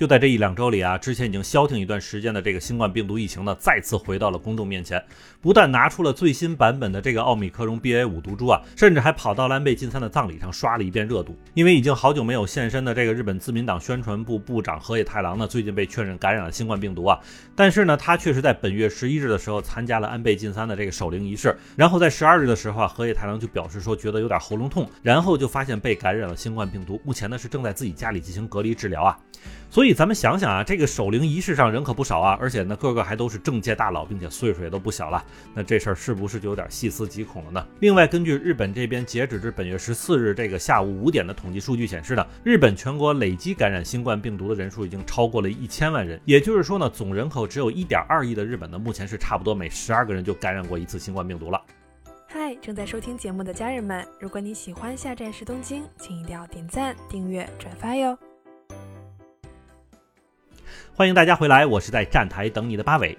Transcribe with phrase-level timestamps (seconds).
[0.00, 5.04] 就在这一两周里啊，之前已经消停一段时间的这个新冠病毒疫情呢，再次回到了公众面前，
[5.42, 11.36] 不但拿出了最新版本的这个奥密克戎 BA 五毒株啊，甚至还跑到了安倍晋三的葬礼上刷了一遍热度。
[11.52, 17.20] 因为已经好久没有现身的这个日本自民党宣传部部长河野太郎呢，最近被确认感染了新冠病毒啊，
[17.54, 29.14] 但是呢，他确实在本月十一日的时候参加了安倍晋三的这个守灵仪式，然后在十二日的时候啊，河野太郎就表示说觉得有点喉咙痛，然后就发现被感染了新冠病毒，目前呢是正在自己家里进行隔离治疗啊。
[29.70, 35.24] 所以咱们想想啊，这个守灵仪式上人可不少啊，而且呢，个个还都是政界大佬，并且岁数也都不小了。
[35.54, 37.66] 那这事儿是不是就有点细思极恐了呢？
[37.80, 46.20] 另外，根据日本这边截止至本月十四日这个下午五点的统计数据显示呢，日本全国累计感染新冠病毒的人数已经超过了一千万人。
[46.24, 51.60] 也就是说呢，总人口只有一点二亿的日本呢，目前是差不多每十二个人就感染过一次新冠病毒了。
[52.28, 58.16] 嗨，正在收听节目的家人们，如果你喜欢下站是东京，请一定要点赞、订阅、转发哟。
[60.94, 63.16] 欢迎大家回来，我是在站台等你的八尾。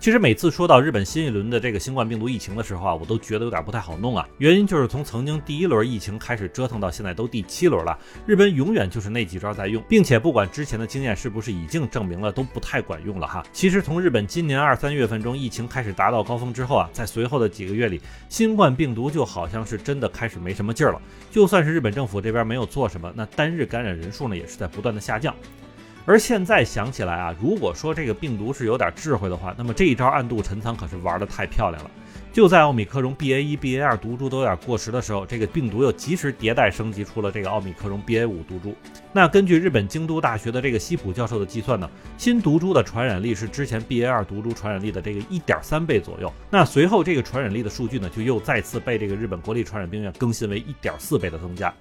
[0.00, 4.28] 其实每次说到日本新一轮的这个新冠病毒疫情的时候啊，我都觉得有点不太好弄啊。
[4.36, 13.42] 原因就是从曾经第一轮疫情开始折腾到现在都第七轮了，日本永远就是那几招在用，并且不管之前的经验是不是已经证明了都不太管用了哈。
[13.50, 21.00] 其实从日本今年二三月份中疫情开始达到高峰之后啊，在随后的几个月里，新冠病毒就好像是真的开始没什么劲儿了。
[21.30, 25.34] 就算是日本政府这边没有做什么，那单日感染人数呢也是在不断的下降。
[26.06, 31.90] 而现在想起来啊，如果说这个病毒是有点智慧的话，那么这一招暗度陈仓可是玩的太漂亮了。
[32.30, 38.74] 就在奥密克戎 BA 一、BA 二毒株都有点过时的时候，这个病毒又及时迭代升级出了这个奥密克戎 BA 五毒株。
[39.12, 46.30] 那根据日本京都大学的这个西浦教授的计算呢，新毒株的传染力是之前 BA 二毒株传染力的这个一点三倍左右。
[46.50, 51.72] 那随后这个传染力的数据呢，就又再次被这个日本国立传染病院更新为一点四倍的增加。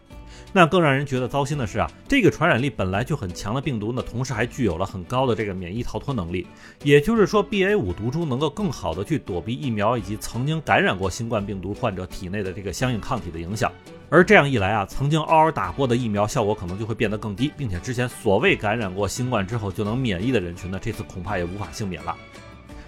[0.52, 6.46] 那更让人觉得糟心的是啊，这个传染力本来就很强的病毒呢，同时还具有了很高的这个免疫逃脱能力。
[6.84, 13.72] 也就是说，BA 五毒株能够更好的去躲避疫苗以及曾经感染过新冠病毒患者体内的这个相应抗体的影响。
[14.10, 22.16] 而这样一来啊，曾经嗷嗷打过的疫苗效果可能就会变得更低，并且之前所谓感染过新冠之后就能免疫的人群呢，这次恐怕也无法幸免了。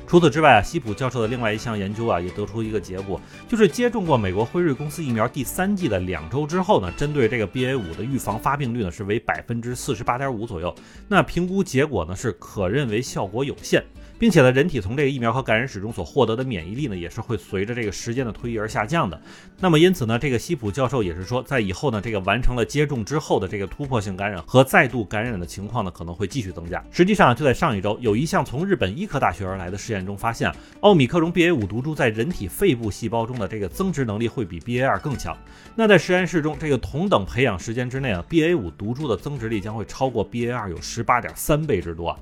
[0.07, 10.73] 除此之外啊，西普教授的另外一项研究啊，也得出一个结果，就是接种过美国辉瑞公司疫苗第三剂的两周之后呢，针对这个 BA 五的预防发病率呢是为百分之四十八点五左右，
[11.07, 13.83] 那评估结果呢是可认为效果有限。
[14.17, 19.19] 并且呢，人体从这个疫苗和感染史中所获得的免疫力呢，也是会随着这个时间的推移而下降的。
[19.59, 26.83] 那么因此呢，这个西普教授也是说，在以后呢，这个完成了接种之后的这个突破性感染和再度感染的情况呢，可能会继续增加。
[26.91, 35.35] 实际上，就在上一周，有一项从日本医科大学而来的试验中发现，奥米克戎 BA 五毒株在人体肺部细胞中的这个增殖能力会比 BA 二更强。
[35.75, 42.17] 那在实验室中，这个同等培养时间之内啊，BA 五毒株的增殖力将会超过 BA 二有十八点三倍之多。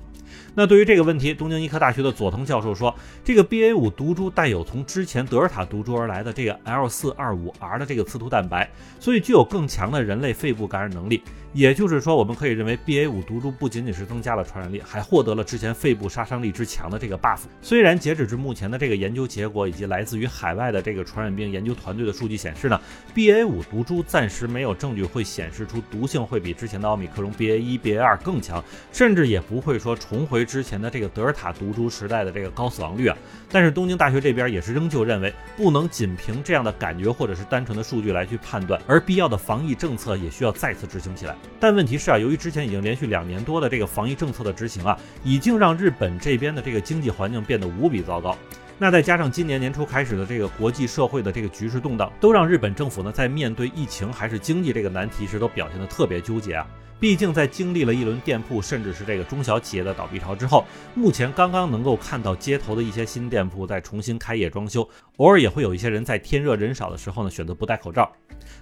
[0.54, 11.22] 那对于这个问题，东京医科大学的佐藤教授说，这个 BA 五毒株带有从之前德尔塔毒株而来的这个 L 四二五 R 的这个刺突蛋白，所以具有更强的人类肺部感染能力。
[11.52, 17.42] 也就是说，我们可以认为 BA 五毒株不仅仅是增加了传染力，还获得了之前肺部杀伤力之强的这个 buff。
[17.62, 22.80] 虽然截止至目前的这个研究结果以及来自于海外的这个传染病研究团队的数据显示呢
[23.14, 33.16] ，BA 五毒株暂时没有证据会显示出毒性会比之前的奥密克戎 BA 一、BA 二更强，甚至也不会说重回之前的这个德尔塔毒株时代的这个高死亡率啊。
[33.50, 41.36] 但是东京大学这边也是仍旧认为，不能仅凭这样的感觉或者是单纯的数据来去判断，而必要的防疫政策也需要再次执行起来。
[41.60, 48.36] 但问题是啊，由于之前已经连续两年多的这个防疫政策的执行啊，已经让日本这边的这个经济环境变得无比糟糕。
[48.76, 56.66] 那再加上今年年初开始的这个国际社会的这个局势动荡，都让日本政府呢在面对疫情还是经济这个难题时，都表现得特别纠结啊。
[57.04, 64.88] 毕竟在经历了一轮店铺甚至是这个中小企业的倒闭潮之后，目前刚刚能够看到街头的一些新店铺在重新开业装修，
[65.18, 68.10] 偶尔也会有一些人在天热人少的时候呢选择不戴口罩。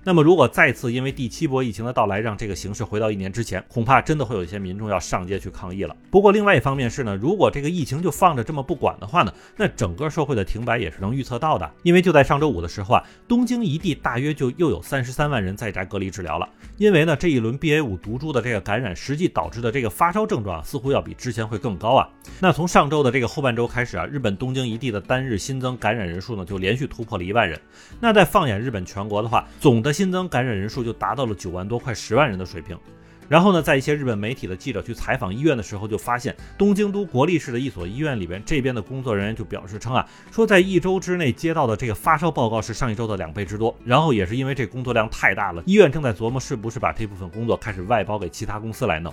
[0.03, 5.97] 那么，如果再次因为第七波疫情的到来，让这个形势回到一年之前，恐怕真的会有一些民众要上街去抗议了。
[6.11, 11.71] 不过，另外一方面是呢，如果这个疫情就放着这么不管的话呢，那整个社会的停摆也是能预测到的。
[11.85, 16.49] 因为就在上周五的时候啊，东京一地大约就又有三十三万人在宅隔离治疗了。
[16.77, 22.09] 因为呢，这一轮 BA 五毒株的这个感染，实际导致的这个发烧症状似乎要比之前会更高啊。
[22.41, 27.61] 那从上周的这个后半周开始啊，日本东京一地的单日新增感染人数呢，就连续突破了一万人。
[28.01, 32.79] 那在放眼日本全国的话，总的新增感染人数就达到了九万多，快十万人的水平。
[33.29, 43.75] 然后呢，在一些日本媒体的记者去采访医院的时候，就发现东京都国立市的一所医院里边，这边的工作人员就表示称啊，说在一周之内接到的这个发烧报告是上一周的两倍之多。
[43.85, 49.13] 然后也是因为这工作量太大了，医院正在琢磨是不是把这部分工作开始外包给其他公司来弄。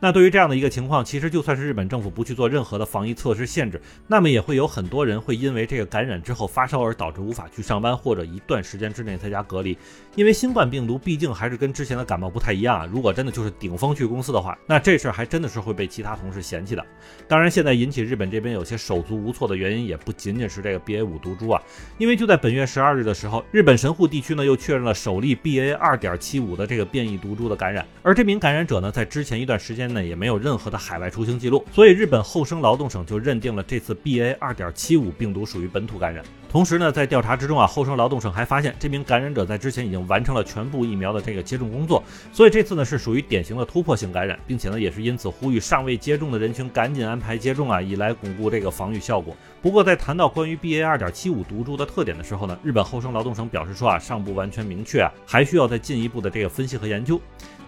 [0.00, 9.78] 那对于这样的一个情况，其实就算是日本政府不去做任何的防疫措施限制，那么也会有很多人会因为这个感染之后发烧而导致无法去上班，或者一段时间之内在家隔离。
[10.16, 12.88] 因为新冠病毒毕竟还是跟之前的感冒不太一样啊。
[12.92, 16.84] 如果真的就是顶风去公司的话，那这事儿还真的是会被其他同事嫌弃的。
[17.28, 21.62] 当然，现在引起日本这边有些手足无措的原因，也不仅仅是这个 BA 五毒株啊。
[21.96, 36.24] 因为就在本月十二日的时候，日本神户地区呢又确认了首例 BA 二点七五的这个变异毒株的感染，而这名感染者呢，在之前一段时间内也没有任何的海外出行记录，所以日本厚生劳动省就认定了这次 BA 二点七五病毒属于本土感染。
[36.50, 49.34] 同时呢，在调查之中啊，厚生劳动省还发现这名感染者在之前已经完成了全部疫苗的这个接种工作，所以这次呢是属于典型的突破性感染，并且呢也是因此呼吁尚未接种的人群赶紧安排接种啊，以来巩固这个防御效果。
[49.62, 57.20] 不过在谈到关于 BA 二点七五毒株的特点的时候呢，日本厚生劳动省表示说啊，尚不完全明确啊，还需要再进一步的这个分析和研究。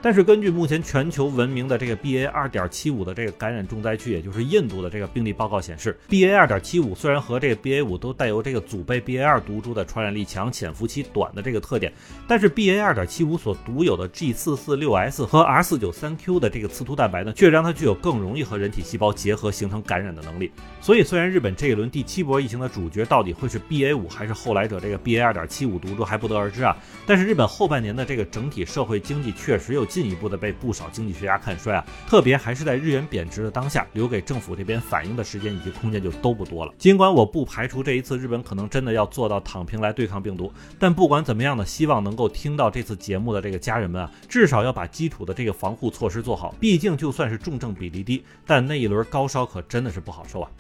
[0.04, 11.90] 但是根据目前全球闻名的这个 BA 二点七五的这个感染重灾区，也就是印度的这个病例报告显示，BA 二点七五虽然和这个 BA 五都带有这个祖辈 BA 二毒株的传染力强、潜伏期短的这个特点，
[12.28, 20.52] 但是 BA 二点七五所独有的 G 四四六 S 和 R 四九三 Q 的这个刺突蛋白呢，却让它具有更容易和人体细胞结合形成感染的能力。
[20.82, 26.76] 所以，虽然日本这一轮第七波疫情的主角到底会是 BA 五还是后来者这个 BA 二点七五毒株还不得而知啊。
[27.06, 36.74] 但是日本后半年的这个整体社会经济确实又进一步的被不少经济学家看衰啊，特别还是在日元贬值的当下，留给政府这边反应的时间以及空间就都不多了。
[36.76, 46.52] 尽管我不排除这一次日本可能真的要做到躺平来对抗病毒，但不管怎么样呢，希望能够听到这次节目的这个家人们啊，至少要把基础的这个防护措施做好。
[46.58, 50.50] 毕竟就算是重症比例低，但那一轮高烧可真的是不好受啊。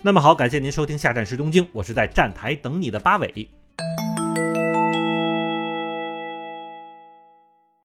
[0.00, 3.59] 那么好，感谢您收听下站是东京，我是在站台等你的八尾。